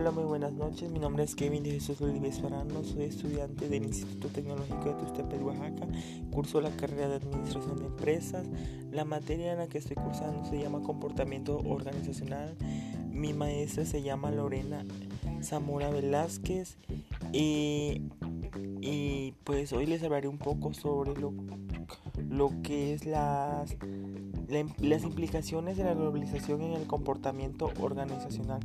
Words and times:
Hola, 0.00 0.12
muy 0.12 0.24
buenas 0.24 0.54
noches. 0.54 0.90
Mi 0.90 0.98
nombre 0.98 1.24
es 1.24 1.34
Kevin 1.34 1.62
de 1.62 1.72
Jesús 1.72 2.00
Olives 2.00 2.40
Farano. 2.40 2.82
Soy 2.84 3.02
estudiante 3.02 3.68
del 3.68 3.84
Instituto 3.84 4.28
Tecnológico 4.28 4.84
de 4.86 4.94
Tustepet, 4.94 5.42
Oaxaca. 5.42 5.86
Curso 6.30 6.62
la 6.62 6.70
carrera 6.70 7.06
de 7.10 7.16
Administración 7.16 7.78
de 7.78 7.84
Empresas. 7.84 8.46
La 8.90 9.04
materia 9.04 9.52
en 9.52 9.58
la 9.58 9.66
que 9.66 9.76
estoy 9.76 9.96
cursando 9.96 10.42
se 10.46 10.58
llama 10.58 10.80
Comportamiento 10.80 11.58
Organizacional. 11.58 12.56
Mi 13.10 13.34
maestra 13.34 13.84
se 13.84 14.00
llama 14.00 14.30
Lorena 14.30 14.86
Zamora 15.42 15.90
Velázquez. 15.90 16.78
Y, 17.34 18.00
y 18.80 19.34
pues 19.44 19.70
hoy 19.74 19.84
les 19.84 20.02
hablaré 20.02 20.28
un 20.28 20.38
poco 20.38 20.72
sobre 20.72 21.12
lo, 21.20 21.34
lo 22.26 22.52
que 22.62 22.94
es 22.94 23.04
las 23.04 23.76
las 24.80 25.02
implicaciones 25.04 25.76
de 25.76 25.84
la 25.84 25.94
globalización 25.94 26.62
en 26.62 26.72
el 26.72 26.86
comportamiento 26.86 27.72
organizacional. 27.80 28.60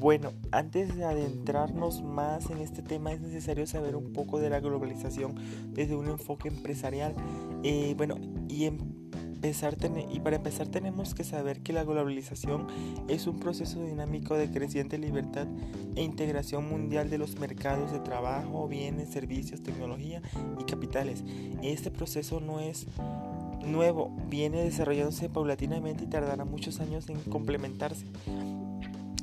Bueno, 0.00 0.32
antes 0.50 0.96
de 0.96 1.04
adentrarnos 1.04 2.02
más 2.02 2.50
en 2.50 2.58
este 2.58 2.82
tema 2.82 3.12
es 3.12 3.20
necesario 3.20 3.66
saber 3.66 3.94
un 3.94 4.12
poco 4.12 4.40
de 4.40 4.50
la 4.50 4.60
globalización 4.60 5.34
desde 5.72 5.94
un 5.94 6.08
enfoque 6.08 6.48
empresarial. 6.48 7.14
Eh, 7.62 7.94
bueno, 7.96 8.16
y 8.48 8.64
empezar 8.64 9.76
y 10.12 10.20
para 10.20 10.36
empezar 10.36 10.68
tenemos 10.68 11.14
que 11.14 11.24
saber 11.24 11.62
que 11.62 11.72
la 11.72 11.82
globalización 11.82 12.68
es 13.08 13.26
un 13.26 13.40
proceso 13.40 13.82
dinámico 13.82 14.36
de 14.36 14.48
creciente 14.48 14.98
libertad 14.98 15.48
e 15.96 16.02
integración 16.02 16.68
mundial 16.68 17.10
de 17.10 17.18
los 17.18 17.40
mercados 17.40 17.90
de 17.90 17.98
trabajo, 17.98 18.68
bienes, 18.68 19.08
servicios, 19.08 19.60
tecnología 19.60 20.22
y 20.60 20.64
capitales. 20.64 21.24
Este 21.60 21.90
proceso 21.90 22.38
no 22.38 22.60
es 22.60 22.86
nuevo 23.64 24.14
viene 24.28 24.62
desarrollándose 24.62 25.28
paulatinamente 25.28 26.04
y 26.04 26.06
tardará 26.06 26.44
muchos 26.44 26.80
años 26.80 27.08
en 27.08 27.18
complementarse. 27.20 28.06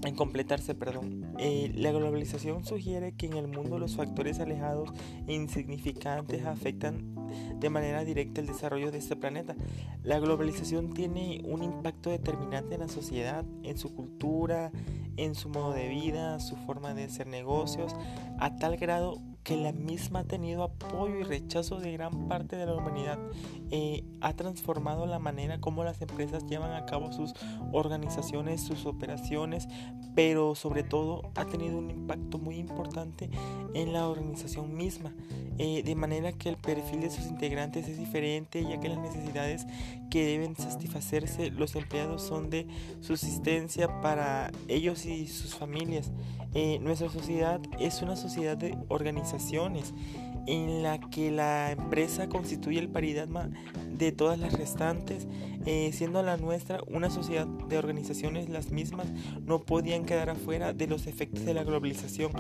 En 0.06 0.16
completarse, 0.16 0.76
perdón. 0.76 1.26
Eh, 1.40 1.74
la 1.76 1.92
globalización 1.92 2.64
sugiere 2.64 3.12
que 3.12 3.26
en 3.26 3.34
el 3.34 3.48
mundo 3.48 3.80
los 3.80 3.98
factores 3.98 4.40
alejados 4.40 4.92
e 5.28 5.34
insignificantes 5.34 6.46
afectan 6.46 7.16
de 7.60 7.70
manera 7.70 8.06
directa 8.06 8.40
el 8.40 8.48
desarrollo 8.48 8.92
de 8.92 9.00
este 9.00 9.18
planeta. 9.18 9.56
La 10.04 10.20
globalización 10.20 10.94
tiene 10.94 11.42
un 11.44 11.64
impacto 11.64 12.10
determinante 12.10 12.76
en 12.76 12.82
la 12.82 12.88
sociedad, 12.88 13.44
en 13.64 13.78
su 13.78 13.94
cultura, 13.94 14.72
en 15.18 15.36
su 15.36 15.50
modo 15.50 15.74
de 15.74 15.90
vida, 15.90 16.40
su 16.40 16.56
forma 16.56 16.94
de 16.94 17.04
hacer 17.04 17.28
negocios, 17.28 17.94
a 18.40 18.56
tal 18.56 18.78
grado 18.78 19.22
que 19.44 19.58
la 19.58 19.72
misma 19.72 20.20
ha 20.20 20.24
tenido 20.24 20.64
apoyo 20.64 21.20
y 21.20 21.24
rechazo 21.24 21.80
de 21.80 21.92
gran 21.92 22.28
parte 22.28 22.56
de 22.56 22.66
la 22.66 22.76
humanidad. 22.76 23.18
Eh, 23.72 24.04
ha 24.22 24.34
transformado 24.34 25.06
la 25.06 25.20
manera 25.20 25.60
como 25.60 25.84
las 25.84 26.02
empresas 26.02 26.46
llevan 26.48 26.74
a 26.74 26.86
cabo 26.86 27.12
sus 27.12 27.34
organizaciones, 27.72 28.62
sus 28.62 28.86
operaciones, 28.86 29.68
pero 30.16 30.56
sobre 30.56 30.84
todo 30.84 31.32
ha 31.36 31.46
tenido 31.46 31.78
un 31.78 31.90
impacto 31.90 32.38
muy 32.38 32.58
importante 32.58 33.30
en 33.74 33.94
la 33.94 34.08
organización 34.08 34.76
misma. 34.76 35.14
Eh, 35.62 35.84
de 35.84 35.94
manera 35.94 36.32
que 36.32 36.48
el 36.48 36.56
perfil 36.56 37.02
de 37.02 37.10
sus 37.10 37.26
integrantes 37.26 37.88
es 37.90 37.98
diferente, 37.98 38.64
ya 38.64 38.80
que 38.80 38.88
las 38.88 38.98
necesidades 38.98 39.68
que 40.10 40.26
deben 40.26 40.56
satisfacerse 40.56 41.52
los 41.52 41.76
empleados 41.76 42.22
son 42.22 42.50
de 42.50 42.66
subsistencia 43.02 44.00
para 44.00 44.52
ellos 44.70 45.06
y 45.06 45.28
sus 45.28 45.56
familias. 45.56 46.14
Eh, 46.54 46.80
nuestra 46.80 47.10
sociedad 47.10 47.60
es 47.78 48.02
una 48.02 48.16
sociedad 48.16 48.58
de 48.58 48.76
organizaciones 49.30 49.94
en 50.48 50.82
la 50.82 51.00
que 51.00 51.32
la 51.32 51.72
empresa 51.72 52.28
constituye 52.28 52.80
el 52.80 52.90
paradigma 52.90 53.50
de 53.92 54.12
todas 54.12 54.40
las 54.40 54.54
restantes, 54.54 55.28
eh, 55.66 55.92
siendo 55.94 56.24
la 56.24 56.38
nuestra 56.38 56.80
una 56.88 57.10
sociedad 57.10 57.46
de 57.46 57.78
organizaciones 57.78 58.50
las 58.50 58.72
mismas, 58.72 59.08
no 59.46 59.60
podían 59.60 60.06
quedar 60.06 60.30
afuera 60.30 60.74
de 60.74 60.88
los 60.88 61.06
efectos 61.06 61.46
de 61.46 61.54
la 61.54 61.64
globalización. 61.64 62.32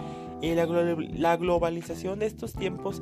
Eh, 0.41 0.55
la, 0.55 0.65
la, 0.65 1.37
globalización 1.37 2.19
de 2.19 2.25
estos 2.25 2.53
tiempos 2.53 3.01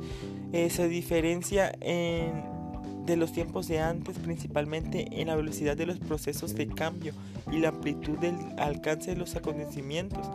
se 0.52 0.88
diferencia 0.88 1.72
de 1.80 3.16
los 3.16 3.32
tiempos 3.32 3.68
de 3.68 3.80
antes, 3.80 4.18
principalmente 4.18 5.08
en 5.20 5.28
la 5.28 5.36
velocidad 5.36 5.76
de 5.76 5.86
los 5.86 5.98
procesos 5.98 6.54
de 6.54 6.66
cambio 6.66 7.14
y 7.50 7.58
la 7.58 7.68
amplitud 7.68 8.18
del 8.18 8.36
alcance 8.58 9.12
de 9.12 9.16
los 9.16 9.36
acontecimientos. 9.36 10.26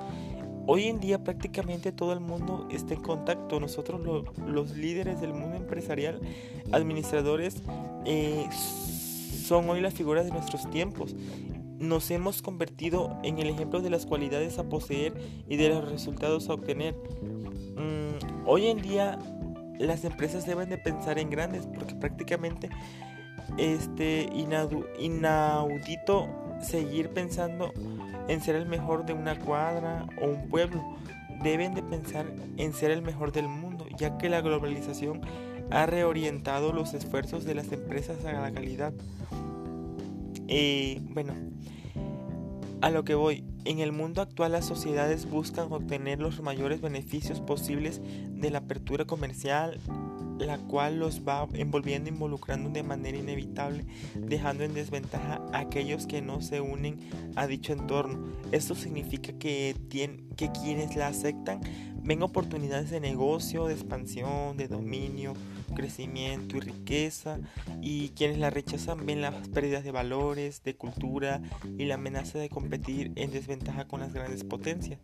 Hoy 0.65 0.85
en 0.85 0.99
día 0.99 1.23
prácticamente 1.23 1.91
todo 1.91 2.13
el 2.13 2.21
mundo 2.21 2.67
está 2.71 2.93
en 2.93 3.01
contacto. 3.01 3.59
Nosotros 3.59 4.01
los 4.45 4.77
líderes 4.77 5.19
del 5.19 5.33
mundo 5.33 5.57
empresarial, 5.57 6.21
administradores, 6.71 7.61
eh, 8.05 8.47
son 8.51 9.69
hoy 9.69 9.81
las 9.81 9.93
figuras 9.93 10.25
de 10.25 10.31
nuestros 10.31 10.69
tiempos. 10.69 11.15
Nos 11.79 12.09
hemos 12.11 12.41
convertido 12.41 13.17
en 13.23 13.39
el 13.39 13.49
ejemplo 13.49 13.81
de 13.81 13.89
las 13.89 14.05
cualidades 14.05 14.57
a 14.57 14.63
poseer 14.69 15.13
y 15.49 15.57
de 15.57 15.67
los 15.67 15.91
resultados 15.91 16.49
a 16.49 16.53
obtener. 16.53 16.95
Mm, 17.75 18.45
hoy 18.47 18.67
en 18.67 18.81
día 18.81 19.19
las 19.79 20.05
empresas 20.05 20.45
deben 20.45 20.69
de 20.69 20.77
pensar 20.77 21.19
en 21.19 21.29
grandes 21.29 21.67
porque 21.67 21.93
prácticamente 21.95 22.69
este 23.57 24.29
inaudito 24.97 26.29
seguir 26.61 27.09
pensando 27.09 27.73
en 28.27 28.41
ser 28.41 28.55
el 28.55 28.65
mejor 28.65 29.05
de 29.05 29.13
una 29.13 29.37
cuadra 29.39 30.07
o 30.21 30.27
un 30.27 30.49
pueblo. 30.49 30.81
Deben 31.43 31.73
de 31.73 31.83
pensar 31.83 32.25
en 32.57 32.73
ser 32.73 32.91
el 32.91 33.01
mejor 33.01 33.31
del 33.31 33.47
mundo, 33.47 33.85
ya 33.97 34.17
que 34.17 34.29
la 34.29 34.41
globalización 34.41 35.21
ha 35.71 35.85
reorientado 35.85 36.71
los 36.71 36.93
esfuerzos 36.93 37.45
de 37.45 37.55
las 37.55 37.71
empresas 37.71 38.23
a 38.25 38.33
la 38.33 38.51
calidad. 38.51 38.93
Eh, 40.47 41.01
bueno, 41.09 41.33
a 42.81 42.89
lo 42.89 43.03
que 43.03 43.15
voy, 43.15 43.43
en 43.65 43.79
el 43.79 43.91
mundo 43.91 44.21
actual 44.21 44.51
las 44.51 44.65
sociedades 44.65 45.29
buscan 45.29 45.71
obtener 45.71 46.19
los 46.19 46.41
mayores 46.41 46.81
beneficios 46.81 47.39
posibles 47.39 48.01
de 48.29 48.51
la 48.51 48.59
apertura 48.59 49.05
comercial, 49.05 49.79
la 50.39 50.57
cual 50.57 50.99
los 50.99 51.21
va 51.27 51.47
envolviendo, 51.53 52.09
involucrando 52.09 52.69
de 52.69 52.83
manera 52.83 53.17
inevitable, 53.17 53.85
dejando 54.15 54.63
en 54.63 54.73
desventaja 54.73 55.41
a 55.51 55.59
aquellos 55.59 56.07
que 56.07 56.21
no 56.21 56.41
se 56.41 56.61
unen 56.61 56.99
a 57.35 57.47
dicho 57.47 57.73
entorno. 57.73 58.33
Esto 58.51 58.75
significa 58.75 59.33
que, 59.33 59.75
que 59.89 60.51
quienes 60.51 60.95
la 60.95 61.07
aceptan 61.07 61.61
ven 62.03 62.21
oportunidades 62.21 62.89
de 62.89 62.99
negocio, 62.99 63.65
de 63.65 63.73
expansión, 63.73 64.57
de 64.57 64.67
dominio, 64.67 65.33
crecimiento 65.73 66.57
y 66.57 66.59
riqueza, 66.59 67.39
y 67.81 68.09
quienes 68.09 68.37
la 68.37 68.49
rechazan 68.49 69.05
ven 69.05 69.21
las 69.21 69.47
pérdidas 69.49 69.83
de 69.83 69.91
valores, 69.91 70.63
de 70.63 70.75
cultura 70.75 71.41
y 71.77 71.85
la 71.85 71.95
amenaza 71.95 72.39
de 72.39 72.49
competir 72.49 73.11
en 73.15 73.31
desventaja 73.31 73.87
con 73.87 74.01
las 74.01 74.13
grandes 74.13 74.43
potencias. 74.43 74.99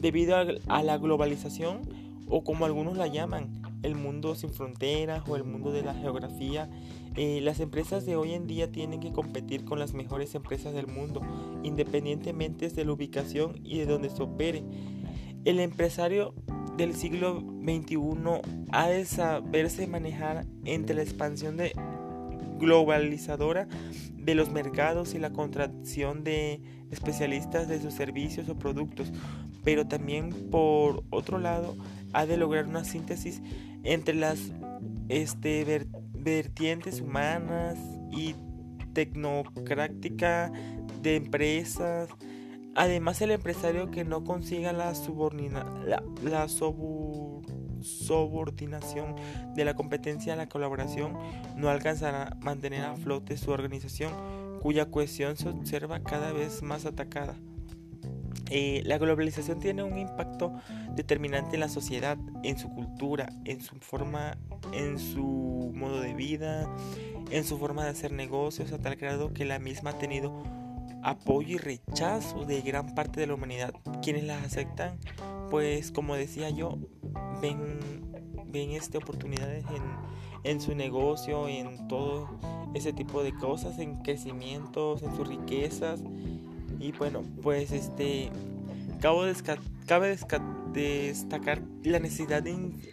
Debido 0.00 0.36
a 0.36 0.82
la 0.82 0.98
globalización, 0.98 2.13
o 2.28 2.44
como 2.44 2.64
algunos 2.64 2.96
la 2.96 3.06
llaman, 3.06 3.62
el 3.82 3.94
mundo 3.94 4.34
sin 4.34 4.50
fronteras 4.50 5.22
o 5.28 5.36
el 5.36 5.44
mundo 5.44 5.72
de 5.72 5.82
la 5.82 5.94
geografía. 5.94 6.70
Eh, 7.16 7.40
las 7.42 7.60
empresas 7.60 8.06
de 8.06 8.16
hoy 8.16 8.32
en 8.32 8.46
día 8.46 8.72
tienen 8.72 9.00
que 9.00 9.12
competir 9.12 9.64
con 9.64 9.78
las 9.78 9.94
mejores 9.94 10.34
empresas 10.34 10.74
del 10.74 10.86
mundo, 10.86 11.20
independientemente 11.62 12.68
de 12.68 12.84
la 12.84 12.92
ubicación 12.92 13.60
y 13.62 13.78
de 13.78 13.86
donde 13.86 14.10
se 14.10 14.22
opere. 14.22 14.64
El 15.44 15.60
empresario 15.60 16.34
del 16.76 16.94
siglo 16.94 17.40
XXI 17.62 17.98
ha 18.72 18.88
de 18.88 19.04
saberse 19.04 19.86
manejar 19.86 20.46
entre 20.64 20.96
la 20.96 21.02
expansión 21.02 21.56
de 21.56 21.72
globalizadora 22.58 23.68
de 24.16 24.34
los 24.34 24.50
mercados 24.50 25.14
y 25.14 25.18
la 25.18 25.32
contracción 25.32 26.24
de 26.24 26.60
especialistas 26.90 27.68
de 27.68 27.80
sus 27.80 27.94
servicios 27.94 28.48
o 28.48 28.56
productos, 28.56 29.12
pero 29.62 29.86
también 29.86 30.30
por 30.50 31.04
otro 31.10 31.38
lado 31.38 31.76
ha 32.14 32.26
de 32.26 32.36
lograr 32.36 32.66
una 32.66 32.84
síntesis 32.84 33.42
entre 33.82 34.14
las 34.14 34.38
este, 35.08 35.86
vertientes 36.12 37.00
humanas 37.00 37.78
y 38.10 38.34
tecnocrática 38.94 40.50
de 41.02 41.16
empresas. 41.16 42.08
Además, 42.74 43.20
el 43.20 43.32
empresario 43.32 43.90
que 43.90 44.04
no 44.04 44.24
consiga 44.24 44.72
la, 44.72 44.94
subordina, 44.94 45.64
la, 45.84 46.48
subordinación 47.80 49.16
de 49.54 49.64
la 49.64 49.74
competencia 49.74 50.32
a 50.32 50.36
la 50.36 50.48
colaboración 50.48 51.16
no 51.56 51.68
alcanzará 51.68 52.28
a 52.28 52.34
mantener 52.36 52.84
a 52.84 52.96
flote 52.96 53.36
su 53.36 53.50
organización, 53.50 54.12
cuya 54.60 54.90
cohesión 54.90 55.36
se 55.36 55.50
observa 55.50 56.02
cada 56.02 56.32
vez 56.32 56.62
más 56.62 56.86
atacada. 56.86 57.36
Eh, 58.50 58.82
la 58.84 58.98
globalización 58.98 59.58
tiene 59.58 59.82
un 59.82 59.98
impacto 59.98 60.52
determinante 60.94 61.56
en 61.56 61.60
la 61.60 61.68
sociedad, 61.68 62.18
en 62.42 62.58
su 62.58 62.68
cultura, 62.68 63.28
en 63.44 63.60
su 63.60 63.76
forma, 63.76 64.36
en 64.72 64.98
su 64.98 65.72
modo 65.74 66.00
de 66.00 66.14
vida, 66.14 66.68
en 67.30 67.44
su 67.44 67.58
forma 67.58 67.84
de 67.84 67.90
hacer 67.90 68.12
negocios, 68.12 68.72
a 68.72 68.78
tal 68.78 68.96
grado 68.96 69.32
que 69.32 69.44
la 69.44 69.58
misma 69.58 69.90
ha 69.90 69.98
tenido 69.98 70.42
apoyo 71.02 71.56
y 71.56 71.58
rechazo 71.58 72.44
de 72.44 72.60
gran 72.62 72.94
parte 72.94 73.20
de 73.20 73.26
la 73.26 73.34
humanidad. 73.34 73.74
Quienes 74.02 74.24
las 74.24 74.44
aceptan, 74.44 74.98
pues 75.50 75.90
como 75.90 76.14
decía 76.14 76.50
yo, 76.50 76.78
ven, 77.40 77.80
ven 78.46 78.70
este, 78.72 78.98
oportunidades 78.98 79.64
en, 79.64 79.82
en 80.50 80.60
su 80.60 80.74
negocio, 80.74 81.48
en 81.48 81.88
todo 81.88 82.38
ese 82.74 82.92
tipo 82.92 83.22
de 83.22 83.34
cosas, 83.34 83.78
en 83.78 84.02
crecimientos, 84.02 85.02
en 85.02 85.14
sus 85.14 85.28
riquezas 85.28 86.02
y 86.84 86.92
bueno, 86.92 87.22
pues 87.42 87.72
este 87.72 88.30
cabe 89.00 89.32
destacar 90.72 91.62
la 91.82 91.98
necesidad 91.98 92.42
de 92.42 92.50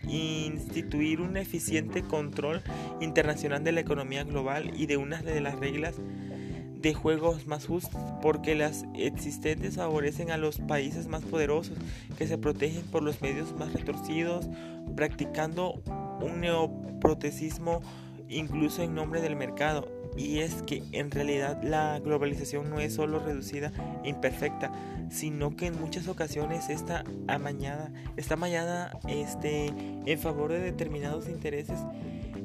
instituir 0.07 1.19
un 1.19 1.35
eficiente 1.35 2.01
control 2.01 2.61
internacional 3.01 3.65
de 3.65 3.73
la 3.73 3.81
economía 3.81 4.23
global 4.23 4.71
y 4.77 4.85
de 4.85 4.95
una 4.95 5.21
de 5.21 5.41
las 5.41 5.59
reglas 5.59 5.95
de 5.97 6.93
juegos 6.93 7.47
más 7.47 7.67
justas, 7.67 8.01
porque 8.21 8.55
las 8.55 8.85
existentes 8.95 9.75
favorecen 9.75 10.31
a 10.31 10.37
los 10.37 10.59
países 10.59 11.07
más 11.07 11.23
poderosos 11.23 11.77
que 12.17 12.27
se 12.27 12.37
protegen 12.37 12.83
por 12.83 13.03
los 13.03 13.21
medios 13.21 13.53
más 13.57 13.73
retorcidos, 13.73 14.47
practicando 14.95 15.83
un 16.21 16.39
neoprotecismo 16.39 17.81
incluso 18.29 18.83
en 18.83 18.95
nombre 18.95 19.21
del 19.21 19.35
mercado 19.35 20.00
y 20.17 20.39
es 20.39 20.61
que 20.63 20.83
en 20.91 21.11
realidad 21.11 21.61
la 21.63 21.99
globalización 21.99 22.69
no 22.69 22.79
es 22.79 22.93
solo 22.93 23.19
reducida 23.19 23.71
e 24.03 24.09
imperfecta, 24.09 24.71
sino 25.09 25.55
que 25.55 25.67
en 25.67 25.79
muchas 25.79 26.07
ocasiones 26.07 26.69
está 26.69 27.03
amañada, 27.27 27.91
está 28.17 28.33
amañada 28.33 28.97
este, 29.07 29.67
en 30.05 30.19
favor 30.19 30.51
de 30.51 30.59
determinados 30.59 31.29
intereses 31.29 31.79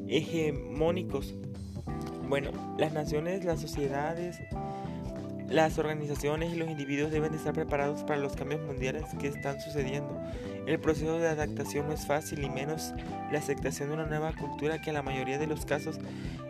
hegemónicos. 0.08 1.34
Bueno, 2.28 2.50
las 2.78 2.92
naciones, 2.92 3.44
las 3.44 3.60
sociedades, 3.60 4.38
las 5.48 5.78
organizaciones 5.78 6.52
y 6.52 6.56
los 6.56 6.68
individuos 6.68 7.10
deben 7.10 7.34
estar 7.34 7.54
preparados 7.54 8.02
para 8.02 8.20
los 8.20 8.34
cambios 8.34 8.60
mundiales 8.62 9.04
que 9.20 9.28
están 9.28 9.60
sucediendo. 9.60 10.20
El 10.66 10.80
proceso 10.80 11.18
de 11.18 11.28
adaptación 11.28 11.86
no 11.86 11.92
es 11.92 12.06
fácil 12.06 12.42
y 12.42 12.50
menos 12.50 12.92
la 13.30 13.38
aceptación 13.38 13.88
de 13.88 13.94
una 13.94 14.06
nueva 14.06 14.32
cultura 14.32 14.80
que 14.80 14.90
en 14.90 14.94
la 14.94 15.02
mayoría 15.02 15.38
de 15.38 15.46
los 15.46 15.64
casos 15.64 15.98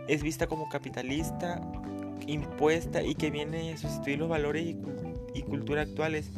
es 0.08 0.22
vista 0.22 0.46
como 0.46 0.68
capitalista, 0.68 1.60
impuesta 2.26 3.02
y 3.02 3.14
que 3.14 3.30
viene 3.30 3.72
a 3.72 3.76
sustituir 3.76 4.18
los 4.18 4.28
valores 4.28 4.76
y, 5.34 5.42
cultura 5.42 5.82
actuales. 5.82 6.30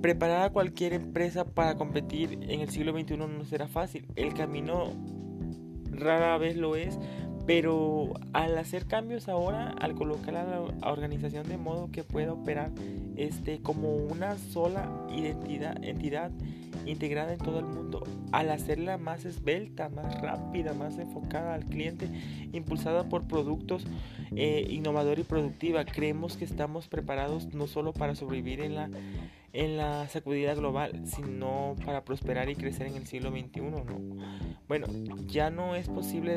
Preparar 0.00 0.42
a 0.42 0.50
cualquier 0.50 0.94
empresa 0.94 1.44
para 1.44 1.76
competir 1.76 2.38
en 2.42 2.60
el 2.60 2.70
siglo 2.70 2.92
XXI 2.92 3.16
no 3.16 3.44
será 3.44 3.68
fácil. 3.68 4.06
El 4.16 4.34
camino 4.34 4.92
rara 5.90 6.38
vez 6.38 6.56
lo 6.56 6.76
es, 6.76 6.98
pero 7.46 8.14
al 8.32 8.56
hacer 8.56 8.86
cambios 8.86 9.28
ahora, 9.28 9.70
al 9.80 9.94
colocar 9.94 10.36
a 10.36 10.44
la 10.44 10.60
organización 10.88 11.48
de 11.48 11.56
modo 11.56 11.90
que 11.90 12.04
pueda 12.04 12.32
operar 12.32 12.70
este, 13.16 13.60
como 13.60 13.96
una 13.96 14.38
sola 14.38 14.88
identidad, 15.10 15.82
entidad 15.82 16.30
integrada 16.86 17.32
en 17.32 17.38
todo 17.38 17.58
el 17.58 17.66
mundo, 17.66 18.04
al 18.32 18.50
hacerla 18.50 18.98
más 18.98 19.24
esbelta, 19.24 19.88
más 19.88 20.20
rápida, 20.20 20.72
más 20.72 20.98
enfocada 20.98 21.54
al 21.54 21.64
cliente, 21.64 22.08
impulsada 22.52 23.08
por 23.08 23.26
productos 23.26 23.84
eh, 24.34 24.66
innovador 24.70 25.18
y 25.18 25.24
productiva, 25.24 25.84
creemos 25.84 26.36
que 26.36 26.44
estamos 26.44 26.88
preparados 26.88 27.52
no 27.54 27.66
solo 27.66 27.92
para 27.92 28.14
sobrevivir 28.14 28.60
en 28.60 28.74
la 28.74 28.90
en 29.52 29.76
la 29.76 30.08
sacudida 30.08 30.54
global, 30.54 31.02
sino 31.04 31.76
para 31.84 32.04
prosperar 32.04 32.48
y 32.48 32.54
crecer 32.54 32.86
en 32.86 32.96
el 32.96 33.06
siglo 33.06 33.30
XXI. 33.30 33.60
¿no? 33.60 33.84
Bueno, 34.68 34.86
ya 35.26 35.50
no 35.50 35.74
es 35.74 35.88
posible 35.88 36.34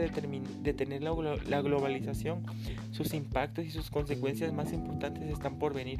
detener 0.61 1.03
la, 1.03 1.13
la 1.47 1.61
globalización, 1.61 2.43
sus 2.91 3.13
impactos 3.13 3.65
y 3.65 3.71
sus 3.71 3.89
consecuencias 3.89 4.53
más 4.53 4.73
importantes 4.73 5.23
están 5.29 5.59
por 5.59 5.73
venir. 5.73 5.99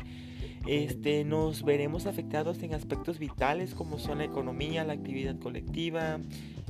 Este, 0.68 1.24
nos 1.24 1.64
veremos 1.64 2.08
afectados 2.08 2.64
en 2.64 2.74
aspectos 2.74 3.20
vitales 3.20 3.76
como 3.76 4.00
son 4.00 4.18
la 4.18 4.24
economía, 4.24 4.84
la 4.84 4.94
actividad 4.94 5.38
colectiva, 5.38 6.18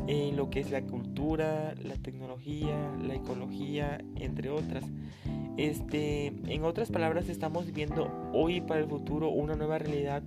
eh, 0.07 0.33
lo 0.35 0.49
que 0.49 0.59
es 0.59 0.69
la 0.69 0.81
cultura, 0.81 1.73
la 1.81 1.95
tecnología, 1.95 2.91
la 3.01 3.15
ecología, 3.15 4.03
entre 4.17 4.49
otras. 4.49 4.83
Este, 5.57 6.27
en 6.47 6.63
otras 6.65 6.91
palabras, 6.91 7.29
estamos 7.29 7.65
viviendo 7.65 8.11
hoy 8.33 8.59
para 8.59 8.81
el 8.81 8.87
futuro 8.87 9.29
una 9.29 9.55
nueva 9.55 9.77
realidad 9.77 10.21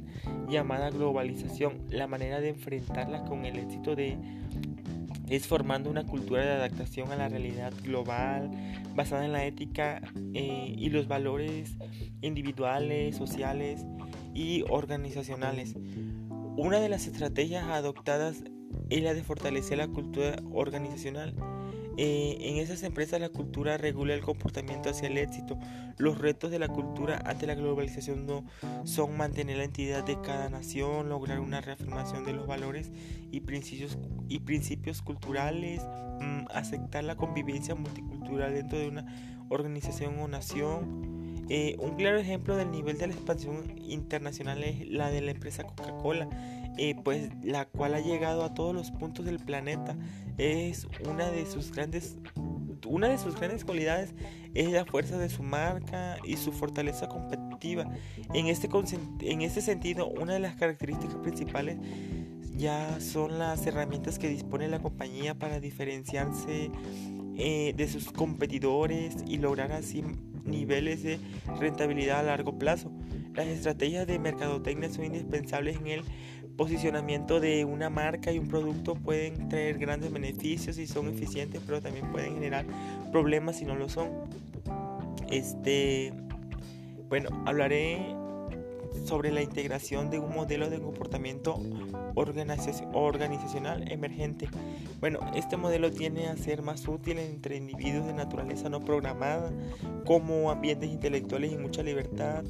llamada 0.48 0.90
globalización. 0.90 1.82
La 1.90 2.06
manera 2.06 2.40
de 2.40 2.50
enfrentarla 2.50 3.25
con 3.25 3.44
el 3.44 3.58
éxito 3.58 3.94
de 3.94 4.16
es 5.28 5.46
formando 5.46 5.90
una 5.90 6.06
cultura 6.06 6.42
de 6.42 6.52
adaptación 6.52 7.12
a 7.12 7.16
la 7.16 7.28
realidad 7.28 7.75
global 7.82 8.50
basada 8.94 9.26
en 9.26 9.32
la 9.32 9.44
ética 9.44 10.00
eh, 10.32 10.75
y 10.76 10.88
los 10.88 11.06
valores 11.06 11.76
individuales, 12.22 13.16
sociales 13.16 13.84
y 14.34 14.64
organizacionales. 14.70 15.76
Una 16.56 16.81
de 16.81 16.88
las 16.88 17.06
estrategias 17.06 17.64
adoptadas 17.64 18.42
es 18.88 19.02
la 19.02 19.12
de 19.12 19.22
fortalecer 19.22 19.76
la 19.76 19.88
cultura 19.88 20.36
organizacional 20.52 21.34
eh, 22.00 22.38
en 22.42 22.58
esas 22.58 22.84
empresas 22.84 23.20
la 23.20 23.28
cultura 23.28 23.76
regula 23.76 24.14
el 24.14 24.20
comportamiento 24.20 24.88
hacia 24.88 25.08
el 25.08 25.18
éxito. 25.18 25.58
Los 25.96 26.16
retos 26.18 26.52
de 26.52 26.60
la 26.60 26.68
cultura 26.68 27.20
ante 27.26 27.48
la 27.48 27.56
globalización 27.56 28.24
no 28.24 28.44
son 28.84 29.16
mantener 29.16 29.56
la 29.56 29.64
entidad 29.64 30.04
de 30.04 30.20
cada 30.20 30.48
nación, 30.48 31.08
lograr 31.08 31.40
una 31.40 31.60
reafirmación 31.60 32.24
de 32.24 32.34
los 32.34 32.46
valores 32.46 32.92
y 33.32 33.40
principios, 33.40 33.98
y 34.28 34.38
principios 34.38 35.02
culturales, 35.02 35.82
mm, 36.20 36.44
aceptar 36.54 37.02
la 37.02 37.16
convivencia 37.16 37.74
multicultural 37.74 38.54
dentro 38.54 38.78
de 38.78 38.86
una 38.86 39.44
organización 39.48 40.20
o 40.20 40.28
nación. 40.28 41.46
Eh, 41.48 41.74
un 41.80 41.96
claro 41.96 42.18
ejemplo 42.18 42.54
del 42.54 42.70
nivel 42.70 42.98
de 42.98 43.08
la 43.08 43.14
expansión 43.14 43.76
internacional 43.76 44.62
es 44.62 44.86
la 44.88 45.10
de 45.10 45.20
la 45.20 45.32
empresa 45.32 45.64
Coca-Cola 45.64 46.28
pues 47.04 47.30
la 47.42 47.66
cual 47.66 47.94
ha 47.94 48.00
llegado 48.00 48.44
a 48.44 48.54
todos 48.54 48.75
los 48.75 48.90
puntos 48.90 49.25
del 49.25 49.38
planeta. 49.38 49.96
Es 50.36 50.86
una 51.04 51.30
de 51.30 51.46
sus 51.46 51.72
grandes 51.72 52.19
una 52.86 53.08
de 53.08 53.19
sus 53.19 53.34
grandes 53.36 53.64
cualidades 53.64 54.14
es 54.54 54.70
la 54.70 54.84
fuerza 54.84 55.19
de 55.19 55.28
su 55.28 55.42
marca 55.42 56.16
y 56.25 56.36
su 56.36 56.52
fortaleza 56.52 57.08
competitiva. 57.08 57.86
En 58.34 58.46
este, 58.46 58.69
en 59.20 59.42
este 59.42 59.60
sentido, 59.60 60.08
una 60.08 60.34
de 60.34 60.40
las 60.40 60.56
características 60.56 61.16
principales 61.16 61.76
ya 62.56 63.00
son 63.00 63.38
las 63.38 63.64
herramientas 63.66 64.19
que 64.19 64.28
dispone 64.28 64.69
la 64.69 64.81
compañía 64.81 65.38
para 65.38 65.60
diferenciarse 65.60 66.70
eh, 67.36 67.72
de 67.76 67.88
sus 67.88 68.10
competidores 68.10 69.16
y 69.26 69.36
lograr 69.36 69.70
así 69.72 70.02
niveles 70.44 71.02
de 71.02 71.20
rentabilidad 71.60 72.20
a 72.20 72.22
largo 72.24 72.58
plazo. 72.58 72.90
Las 73.34 73.46
estrategias 73.46 74.06
de 74.06 74.19
mercadotecnia 74.19 74.90
son 74.90 75.04
indispensables 75.04 75.76
en 75.76 75.86
el 75.86 76.04
posicionamiento 76.58 77.38
de 77.38 77.64
una 77.64 77.88
marca 77.88 78.32
y 78.32 78.38
un 78.38 78.49
producto 78.49 78.96
pueden 78.96 79.49
traer 79.49 79.78
grandes 79.78 80.12
beneficios 80.12 80.75
si 80.76 80.88
son 80.88 81.08
eficientes, 81.08 81.62
pero 81.64 81.81
también 81.81 82.10
pueden 82.10 82.34
generar 82.34 82.66
problemas 83.12 83.56
si 83.56 83.64
no 83.64 83.76
lo 83.76 83.88
son. 83.88 84.10
Este, 85.31 86.12
bueno, 87.08 87.31
hablaré 87.46 88.17
sobre 89.06 89.31
la 89.31 89.41
integración 89.41 90.10
de 90.10 90.19
un 90.19 90.34
modelo 90.34 90.69
de 90.69 90.81
comportamiento 90.81 91.62
organizacional 92.15 93.91
emergente. 93.93 94.48
Bueno, 94.98 95.20
este 95.36 95.56
modelo 95.56 95.93
tiene 95.93 96.27
a 96.27 96.36
ser 96.36 96.62
más 96.62 96.88
útil 96.88 97.20
entre 97.20 97.56
individuos 97.56 98.06
de 98.06 98.15
naturaleza 98.15 98.69
no 98.69 98.81
programada, 98.81 99.53
como 100.05 100.50
ambientes 100.50 100.91
intelectuales 100.91 101.53
y 101.53 101.56
mucha 101.56 101.84
libertad, 101.84 102.43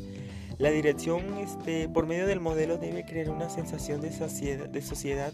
la 0.59 0.71
dirección 0.71 1.39
este, 1.39 1.89
por 1.89 2.07
medio 2.07 2.27
del 2.27 2.41
modelo 2.41 2.79
debe 2.79 3.05
crear 3.05 3.31
una 3.31 3.49
sensación 3.49 4.01
de 4.01 4.13
sociedad, 4.13 5.33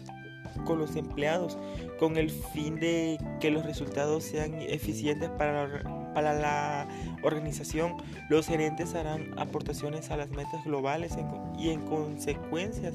con 0.63 0.79
los 0.79 0.95
empleados 0.95 1.57
con 1.99 2.17
el 2.17 2.29
fin 2.29 2.75
de 2.75 3.17
que 3.39 3.51
los 3.51 3.65
resultados 3.65 4.23
sean 4.23 4.61
eficientes 4.61 5.29
para 5.29 5.67
la, 5.67 6.87
organización. 7.23 7.97
Los 8.29 8.47
gerentes 8.47 8.93
harán 8.95 9.37
aportaciones 9.37 10.11
a 10.11 10.17
las 10.17 10.29
metas 10.29 10.63
globales 10.63 11.13
y 11.57 11.69
en 11.69 11.81
consecuencia 11.81 12.91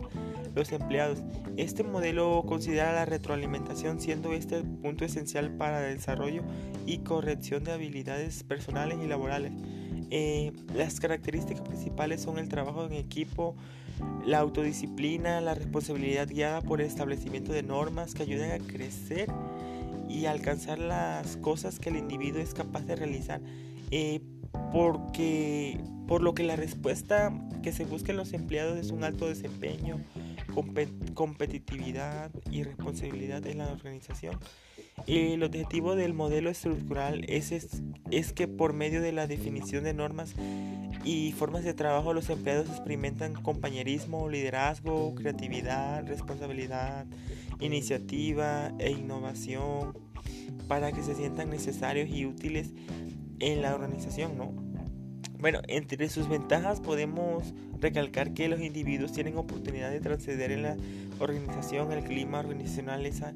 los 0.55 0.73
empleados. 0.73 1.23
Este 1.57 1.83
modelo 1.83 2.45
considera 2.47 2.93
la 2.93 3.05
retroalimentación 3.05 4.01
siendo 4.01 4.33
este 4.33 4.63
punto 4.63 5.05
esencial 5.05 5.51
para 5.51 5.87
el 5.89 5.97
desarrollo 5.97 6.43
y 6.87 6.99
corrección 6.99 7.65
de 7.65 7.73
habilidades 7.73 8.45
personales 8.45 8.99
y 9.03 9.07
laborales. 9.07 9.53
Eh, 10.11 10.53
las 10.75 10.99
características 11.01 11.63
principales 11.63 12.21
son 12.21 12.39
el 12.39 12.49
trabajo 12.49 12.85
en 12.85 12.93
equipo, 12.95 13.55
la 14.27 14.39
autodisciplina, 14.39 15.41
la 15.41 15.55
responsabilidad 15.55 16.29
guiada 16.29 16.61
por 16.63 16.81
el 16.81 16.87
establecimiento 16.87 17.53
de 17.53 17.63
normas 17.63 18.15
que 18.15 18.23
ayuden 18.23 18.51
a 18.51 18.59
crecer 18.59 19.31
y 20.09 20.27
alcanzar 20.27 20.79
las 20.79 21.37
cosas 21.37 21.79
que 21.79 21.91
el 21.91 21.97
individuo 21.97 22.41
es 22.41 22.55
capaz 22.55 22.83
de 22.83 22.97
realizar. 22.97 23.41
Eh, 23.91 24.21
porque 24.73 25.81
por 26.07 26.23
lo 26.23 26.35
que 26.35 26.43
la 26.43 26.57
respuesta 26.57 27.33
que 27.63 27.73
se 27.73 27.85
busca 27.85 28.11
en 28.11 28.17
los 28.17 28.33
empleados 28.33 28.79
es 28.79 28.91
un 28.91 29.05
alto 29.05 29.29
desempeño, 29.29 30.01
competitividad 31.15 32.31
y 32.51 32.65
responsabilidad 32.65 33.47
en 33.47 33.59
la 33.59 33.71
organización. 33.71 34.39
El 35.07 35.43
objetivo 35.43 35.97
del 35.97 36.15
modelo 36.15 36.51
estructural 36.51 37.25
es, 37.29 37.53
es, 37.53 38.33
que 38.33 38.49
por 38.49 38.73
medio 38.73 39.01
de 39.01 39.13
la 39.13 39.27
definición 39.27 39.85
de 39.85 39.95
normas 39.95 40.35
y 41.05 41.33
formas 41.33 41.65
de 41.65 41.75
trabajo 41.75 42.13
los 42.13 42.29
empleados 42.31 42.69
experimentan 42.69 43.35
compañerismo, 43.35 44.29
liderazgo, 44.29 45.15
creatividad, 45.15 46.07
responsabilidad, 46.07 47.07
iniciativa 47.61 48.73
e 48.79 48.91
innovación 48.91 49.97
para 50.69 50.93
que 50.93 51.03
se 51.03 51.15
sientan 51.15 51.51
necesarios 51.51 52.09
y 52.11 52.27
útiles 52.27 52.71
en 53.41 53.63
la 53.63 53.75
organización, 53.75 54.37
¿no? 54.37 54.70
Bueno, 55.41 55.61
entre 55.69 56.09
sus 56.11 56.29
ventajas 56.29 56.81
podemos 56.81 57.55
recalcar 57.81 58.35
que 58.35 58.49
los 58.49 58.61
individuos 58.61 59.13
tienen 59.13 59.39
oportunidad 59.39 59.91
de 59.91 60.01
trascender 60.01 60.53
en 60.53 60.63
la 60.63 60.77
organización, 61.19 61.93
el 61.93 62.05
clima 62.05 62.41
organizacional, 62.41 63.07
esa, 63.07 63.33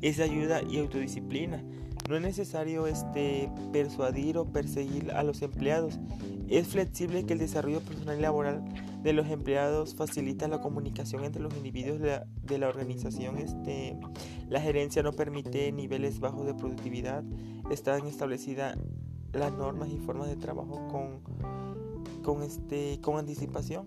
esa 0.00 0.22
ayuda 0.22 0.62
y 0.62 0.78
autodisciplina. 0.78 1.64
No 2.08 2.14
es 2.14 2.22
necesario 2.22 2.86
este, 2.86 3.50
persuadir 3.72 4.38
o 4.38 4.46
perseguir 4.46 5.10
a 5.10 5.24
los 5.24 5.42
empleados. 5.42 5.98
Es 6.48 6.68
flexible 6.68 7.26
que 7.26 7.32
el 7.32 7.40
desarrollo 7.40 7.80
personal 7.80 8.18
y 8.18 8.22
laboral 8.22 8.64
de 9.02 9.12
los 9.12 9.28
empleados 9.28 9.96
facilita 9.96 10.46
la 10.46 10.60
comunicación 10.60 11.24
entre 11.24 11.42
los 11.42 11.54
individuos 11.56 11.98
de 11.98 12.06
la, 12.06 12.26
de 12.44 12.64
organización. 12.64 13.36
Este, 13.36 13.96
la 14.48 14.60
gerencia 14.60 15.02
no 15.02 15.12
permite 15.12 15.72
niveles 15.72 16.20
bajos 16.20 16.46
de 16.46 16.54
productividad. 16.54 17.24
Están 17.68 18.06
establecidas 18.06 18.78
las 19.32 19.52
normas 19.52 19.90
y 19.90 19.98
formas 19.98 20.28
de 20.28 20.36
trabajo 20.36 20.88
con, 20.88 21.20
con, 22.28 22.42
este, 22.42 23.00
con 23.00 23.18
anticipación. 23.18 23.86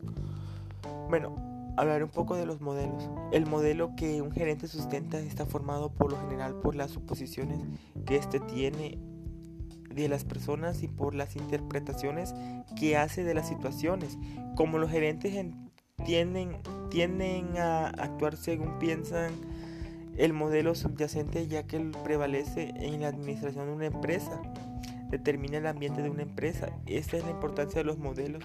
Bueno, 1.09 1.35
hablaré 1.77 2.03
un 2.03 2.09
poco 2.09 2.35
de 2.35 2.47
los 2.47 2.59
modelos. 2.59 3.07
El 3.31 3.45
modelo 3.45 3.95
que 3.95 4.19
un 4.23 4.31
gerente 4.31 4.67
sustenta 4.67 5.19
está 5.19 5.45
formado 5.45 5.91
por 5.93 6.11
lo 6.11 6.19
general 6.21 6.55
por 6.55 6.73
las 6.73 6.89
suposiciones 6.89 7.59
que 8.03 8.15
éste 8.15 8.39
tiene 8.39 8.97
de 9.93 10.09
las 10.09 10.23
personas 10.23 10.81
y 10.81 10.87
por 10.87 11.13
las 11.13 11.35
interpretaciones 11.35 12.33
que 12.75 12.97
hace 12.97 13.23
de 13.23 13.35
las 13.35 13.47
situaciones. 13.47 14.17
Como 14.55 14.79
los 14.79 14.89
gerentes 14.89 15.33
tienden, 16.03 16.57
tienden 16.89 17.57
a 17.57 17.89
actuar 17.89 18.37
según 18.37 18.79
piensan 18.79 19.33
el 20.17 20.33
modelo 20.33 20.73
subyacente 20.73 21.47
ya 21.47 21.67
que 21.67 21.79
prevalece 22.03 22.73
en 22.75 23.01
la 23.01 23.09
administración 23.09 23.67
de 23.67 23.73
una 23.73 23.85
empresa 23.85 24.41
determina 25.11 25.57
el 25.57 25.67
ambiente 25.67 26.01
de 26.01 26.09
una 26.09 26.23
empresa. 26.23 26.69
Esta 26.87 27.17
es 27.17 27.23
la 27.23 27.31
importancia 27.31 27.79
de 27.81 27.83
los 27.83 27.97
modelos 27.97 28.43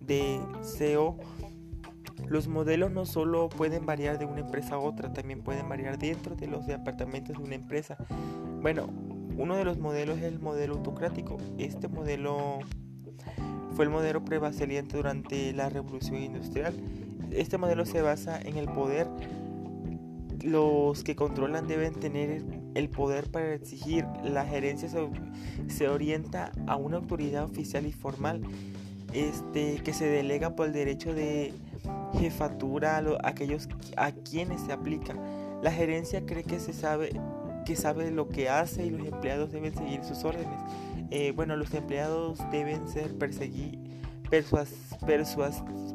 de 0.00 0.40
SEO. 0.62 1.18
Los 2.28 2.48
modelos 2.48 2.90
no 2.92 3.04
solo 3.04 3.48
pueden 3.48 3.84
variar 3.84 4.18
de 4.18 4.24
una 4.24 4.40
empresa 4.40 4.76
a 4.76 4.78
otra, 4.78 5.12
también 5.12 5.42
pueden 5.42 5.68
variar 5.68 5.98
dentro 5.98 6.36
de 6.36 6.46
los 6.46 6.66
departamentos 6.66 7.36
de 7.36 7.42
una 7.42 7.56
empresa. 7.56 7.98
Bueno, 8.62 8.88
uno 9.36 9.56
de 9.56 9.64
los 9.64 9.78
modelos 9.78 10.18
es 10.18 10.24
el 10.24 10.38
modelo 10.38 10.74
autocrático. 10.74 11.36
Este 11.58 11.88
modelo 11.88 12.60
fue 13.74 13.84
el 13.84 13.90
modelo 13.90 14.24
prevaleciente 14.24 14.96
durante 14.96 15.52
la 15.52 15.68
revolución 15.68 16.22
industrial. 16.22 16.74
Este 17.30 17.58
modelo 17.58 17.84
se 17.84 18.00
basa 18.00 18.40
en 18.40 18.56
el 18.56 18.66
poder. 18.66 19.08
Los 20.42 21.02
que 21.02 21.16
controlan 21.16 21.66
deben 21.66 21.94
tener 21.94 22.44
el 22.74 22.88
poder 22.88 23.30
para 23.30 23.54
exigir. 23.54 24.04
La 24.22 24.44
gerencia 24.44 24.88
se, 25.68 25.88
orienta 25.88 26.52
a 26.66 26.76
una 26.76 26.96
autoridad 26.98 27.44
oficial 27.44 27.86
y 27.86 27.92
formal 27.92 28.42
este, 29.12 29.76
que 29.82 29.92
se 29.92 30.06
delega 30.06 30.56
por 30.56 30.66
el 30.66 30.72
derecho 30.72 31.14
de 31.14 31.52
jefatura 32.18 32.98
a, 32.98 33.28
aquellos 33.28 33.68
a 33.96 34.12
quienes 34.12 34.60
se 34.62 34.72
aplica. 34.72 35.16
La 35.62 35.72
gerencia 35.72 36.26
cree 36.26 36.44
que 36.44 36.60
se 36.60 36.72
sabe 36.72 37.12
que 37.64 37.76
sabe 37.76 38.10
lo 38.10 38.28
que 38.28 38.50
hace 38.50 38.84
y 38.84 38.90
los 38.90 39.06
empleados 39.06 39.50
deben 39.50 39.74
seguir 39.74 40.04
sus 40.04 40.22
órdenes. 40.24 40.60
Eh, 41.10 41.32
bueno, 41.34 41.56
los 41.56 41.72
empleados 41.74 42.38
deben 42.50 42.86
ser 42.88 43.16
perseguidos, 43.16 43.78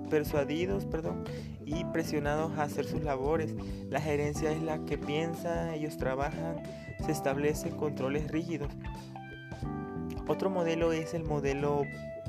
persuadidos 0.09 0.85
perdón, 0.85 1.23
y 1.69 1.85
presionados 1.85 2.57
a 2.57 2.63
hacer 2.63 2.85
sus 2.85 3.03
labores. 3.03 3.53
La 3.89 4.01
gerencia 4.01 4.51
es 4.51 4.61
la 4.61 4.83
que 4.85 4.97
piensa, 4.97 5.75
ellos 5.75 5.97
trabajan, 5.97 6.63
se 7.05 7.11
establecen 7.11 7.75
controles 7.75 8.29
rígidos. 8.29 8.71
Otro 10.27 10.49
modelo 10.49 10.91
es 10.91 11.13
el 11.13 11.23
modelo 11.23 11.83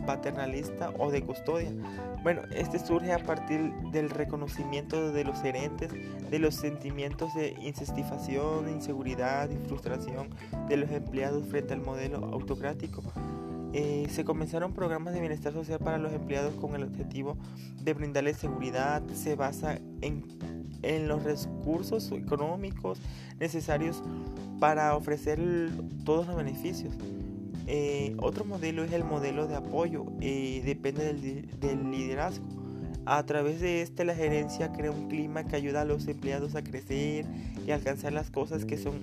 paternalista 0.07 0.93
o 0.99 1.11
de 1.11 1.23
custodia. 1.23 1.71
Bueno, 2.23 2.43
este 2.55 2.79
surge 2.79 3.13
a 3.13 3.19
partir 3.19 3.73
del 3.93 4.11
reconocimiento 4.11 5.13
de 5.13 5.25
los 5.25 5.41
gerentes, 5.41 5.91
de 6.31 6.39
los 6.39 6.55
sentimientos 6.55 7.35
de 7.35 7.55
insatisfacción, 7.61 8.69
inseguridad 8.69 9.51
y 9.51 9.57
frustración 9.57 10.31
de 10.69 10.77
los 10.77 10.91
empleados 10.91 11.47
frente 11.47 11.75
al 11.75 11.81
modelo 11.81 12.19
autocrático. 12.33 13.03
Eh, 13.73 14.09
se 14.11 14.25
comenzaron 14.25 14.73
programas 14.73 15.15
de 15.15 15.21
bienestar 15.21 15.53
social 15.53 15.79
para 15.79 15.99
los 15.99 16.13
empleados 16.13 16.55
con 16.55 16.75
el 16.75 16.83
objetivo 16.83 17.37
de 17.83 17.95
brindarles 17.95 18.37
seguridad. 18.37 19.03
Se 19.15 19.37
basa 19.37 19.79
en, 20.01 20.25
en 20.83 21.09
los 21.09 21.23
recursos 21.23 22.11
económicos 22.13 22.99
necesarios 23.39 24.03
para 24.59 24.95
ofrecer 24.97 25.39
todos 26.05 26.27
los 26.27 26.37
beneficios. 26.37 26.95
Eh, 27.67 28.17
otro 28.19 28.45
modelo 28.45 28.83
es 28.83 28.93
el 28.93 29.05
modelo 29.05 29.47
de 29.47 29.55
apoyo, 29.55 30.07
eh, 30.21 30.61
depende 30.65 31.05
del, 31.05 31.61
del, 31.61 31.91
liderazgo. 31.91 32.45
A 33.07 33.25
través 33.25 33.61
de 33.61 33.83
este 33.83 34.05
la 34.05 34.15
gerencia 34.15 34.73
crea 34.73 34.91
un 34.91 35.09
clima 35.09 35.45
que 35.45 35.57
ayuda 35.57 35.83
a 35.83 35.85
los 35.85 36.09
empleados 36.09 36.57
a 36.57 36.63
crecer 36.63 37.27
y 37.67 37.71
alcanzar 37.71 38.13
las 38.13 38.31
cosas 38.31 38.65
que 38.65 38.77
son 38.77 38.95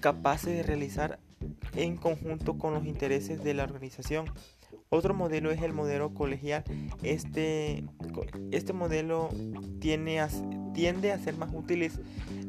capaces 0.00 0.56
de 0.56 0.62
realizar 0.62 1.18
en 1.76 1.96
conjunto 1.96 2.58
con 2.58 2.74
los 2.74 2.86
intereses 2.86 3.42
de 3.42 3.54
la 3.54 3.64
organización. 3.64 4.26
Otro 4.88 5.14
modelo 5.14 5.50
es 5.50 5.62
el 5.62 5.72
modelo 5.72 6.12
colegial. 6.12 6.64
Este, 7.02 7.84
este 8.50 8.72
modelo 8.72 9.30
tiene 9.80 10.20
tiende 10.74 11.12
a 11.12 11.18
ser 11.18 11.36
más, 11.36 11.50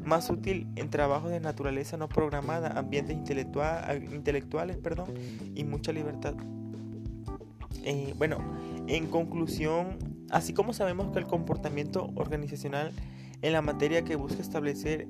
más 0.06 0.30
útil 0.30 0.68
en 0.76 0.90
trabajos 0.90 1.32
de 1.32 1.40
naturaleza 1.40 1.98
no 1.98 2.10
programada, 2.10 2.78
ambientes 2.78 3.16
intelectual, 3.16 4.04
intelectuales 4.14 4.78
perdón, 4.78 5.14
y 5.56 5.64
mucha 5.64 5.92
libertad. 5.92 6.36
Eh, 7.84 8.14
bueno, 8.18 8.38
en 8.88 9.08
conclusión, 9.08 9.98
así 10.30 10.54
como 10.54 10.74
sabemos 10.74 11.12
que 11.12 11.20
el 11.20 11.28
comportamiento 11.28 12.12
organizacional 12.16 12.92
en 13.42 13.54
la 13.54 13.62
materia 13.62 14.04
que 14.04 14.16
busca 14.16 14.42
establecer 14.42 15.08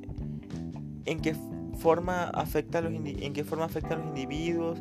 en 1.05 1.19
qué 1.19 1.35
forma 1.77 2.25
afecta 2.29 2.79
a 2.79 2.81
los, 2.81 2.93
en 2.93 3.33
qué 3.33 3.43
forma 3.43 3.65
afecta 3.65 3.95
a 3.95 3.97
los 3.97 4.07
individuos, 4.07 4.79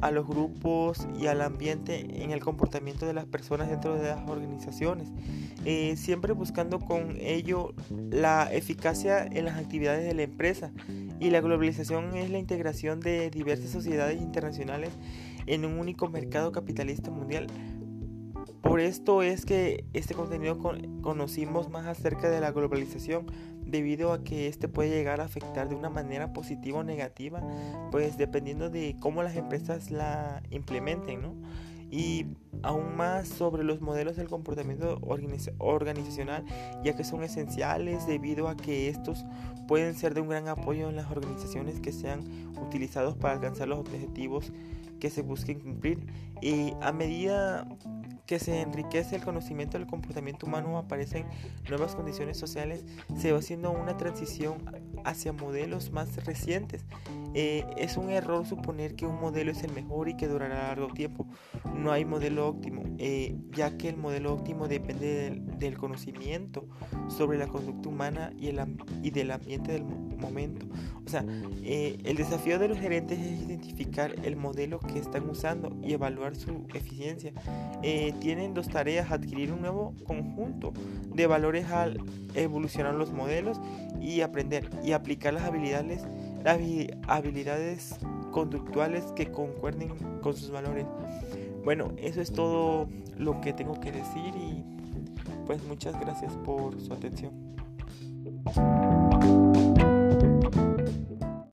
a 0.00 0.10
los 0.10 0.26
grupos 0.26 1.06
y 1.18 1.26
al 1.26 1.40
ambiente 1.40 2.22
en 2.22 2.30
el 2.30 2.40
comportamiento 2.40 3.06
de 3.06 3.14
las 3.14 3.24
personas 3.24 3.70
dentro 3.70 3.94
de 3.94 4.08
las 4.08 4.28
organizaciones, 4.28 5.08
eh, 5.64 5.96
siempre 5.96 6.32
buscando 6.32 6.80
con 6.80 7.16
ello 7.20 7.74
la 8.10 8.52
eficacia 8.52 9.24
en 9.24 9.46
las 9.46 9.56
actividades 9.58 10.04
de 10.04 10.14
la 10.14 10.22
empresa. 10.22 10.70
Y 11.18 11.30
la 11.30 11.40
globalización 11.40 12.14
es 12.14 12.28
la 12.28 12.38
integración 12.38 13.00
de 13.00 13.30
diversas 13.30 13.70
sociedades 13.70 14.20
internacionales 14.20 14.90
en 15.46 15.64
un 15.64 15.78
único 15.78 16.08
mercado 16.08 16.52
capitalista 16.52 17.10
mundial. 17.10 17.46
Por 18.60 18.80
esto 18.80 19.22
es 19.22 19.46
que 19.46 19.84
este 19.94 20.14
contenido 20.14 20.58
conocimos 21.00 21.70
más 21.70 21.86
acerca 21.86 22.28
de 22.28 22.40
la 22.40 22.50
globalización, 22.50 23.26
debido 23.66 24.12
a 24.12 24.22
que 24.22 24.46
este 24.46 24.68
puede 24.68 24.90
llegar 24.90 25.20
a 25.20 25.24
afectar 25.24 25.68
de 25.68 25.74
una 25.74 25.90
manera 25.90 26.32
positiva 26.32 26.78
o 26.78 26.84
negativa, 26.84 27.42
pues 27.90 28.16
dependiendo 28.16 28.70
de 28.70 28.96
cómo 29.00 29.22
las 29.22 29.36
empresas 29.36 29.90
la 29.90 30.42
implementen, 30.50 31.22
¿no? 31.22 31.34
Y 31.90 32.26
aún 32.62 32.96
más 32.96 33.28
sobre 33.28 33.62
los 33.62 33.80
modelos 33.80 34.16
del 34.16 34.28
comportamiento 34.28 34.98
organizacional, 35.58 36.44
ya 36.82 36.96
que 36.96 37.04
son 37.04 37.22
esenciales 37.22 38.06
debido 38.06 38.48
a 38.48 38.56
que 38.56 38.88
estos 38.88 39.24
pueden 39.68 39.94
ser 39.94 40.14
de 40.14 40.20
un 40.20 40.28
gran 40.28 40.48
apoyo 40.48 40.88
en 40.88 40.96
las 40.96 41.10
organizaciones 41.10 41.80
que 41.80 41.92
sean 41.92 42.24
utilizados 42.60 43.16
para 43.16 43.34
alcanzar 43.34 43.68
los 43.68 43.78
objetivos 43.78 44.52
que 44.98 45.10
se 45.10 45.22
busquen 45.22 45.60
cumplir. 45.60 46.06
Y 46.40 46.72
a 46.82 46.92
medida 46.92 47.66
que 48.26 48.38
se 48.38 48.60
enriquece 48.60 49.16
el 49.16 49.22
conocimiento 49.22 49.78
del 49.78 49.86
comportamiento 49.86 50.46
humano, 50.46 50.78
aparecen 50.78 51.26
nuevas 51.68 51.94
condiciones 51.94 52.36
sociales, 52.36 52.84
se 53.16 53.32
va 53.32 53.38
haciendo 53.38 53.70
una 53.70 53.96
transición 53.96 54.58
hacia 55.04 55.32
modelos 55.32 55.92
más 55.92 56.24
recientes. 56.24 56.84
Eh, 57.34 57.64
es 57.76 57.96
un 57.96 58.10
error 58.10 58.46
suponer 58.46 58.96
que 58.96 59.06
un 59.06 59.20
modelo 59.20 59.52
es 59.52 59.62
el 59.62 59.72
mejor 59.72 60.08
y 60.08 60.16
que 60.16 60.26
durará 60.26 60.68
largo 60.68 60.88
tiempo. 60.88 61.26
No 61.74 61.92
hay 61.92 62.04
modelo 62.04 62.48
óptimo, 62.48 62.82
eh, 62.98 63.36
ya 63.52 63.76
que 63.76 63.88
el 63.88 63.96
modelo 63.96 64.34
óptimo 64.34 64.68
depende 64.68 65.40
del, 65.58 65.76
conocimiento 65.76 66.66
sobre 67.08 67.38
la 67.38 67.46
conducta 67.46 67.88
humana 67.88 68.32
y, 68.38 68.48
el, 68.48 68.60
y 69.02 69.10
del 69.10 69.30
ambiente 69.30 69.72
del 69.72 69.84
momento. 70.16 70.66
O 71.04 71.08
sea, 71.08 71.24
eh, 71.62 71.98
el 72.04 72.16
desafío 72.16 72.58
de 72.58 72.68
los 72.68 72.78
gerentes 72.78 73.18
es 73.18 73.42
identificar 73.42 74.14
el 74.24 74.36
modelo 74.36 74.80
que 74.80 74.98
están 74.98 75.28
usando 75.28 75.76
y 75.82 75.92
evaluar 75.92 76.36
su 76.36 76.66
eficiencia. 76.74 77.32
tienen 78.20 78.54
dos 78.54 78.68
tareas, 78.68 79.10
adquirir 79.10 79.52
un 79.52 79.60
nuevo 79.60 79.94
conjunto 80.04 80.72
de 81.14 81.26
valores 81.26 81.66
al 81.70 82.00
evolucionar 82.34 82.94
los 82.94 83.12
modelos 83.12 83.60
y 84.00 84.20
aprender 84.20 84.68
y 84.84 84.92
aplicar 84.92 85.34
las 85.34 85.44
habilidades, 85.44 86.02
las 86.44 86.58
habilidades 87.08 87.96
conductuales 88.30 89.04
que 89.16 89.30
concuerden 89.30 89.88
con 90.20 90.34
sus 90.34 90.50
valores. 90.50 90.86
Bueno, 91.64 91.92
eso 91.96 92.20
es 92.20 92.32
todo 92.32 92.88
lo 93.16 93.40
que 93.40 93.52
tengo 93.52 93.80
que 93.80 93.90
decir 93.90 94.34
y 94.36 94.62
pues 95.46 95.64
muchas 95.64 95.98
gracias 95.98 96.32
por 96.44 96.80
su 96.80 96.92
atención. 96.92 97.32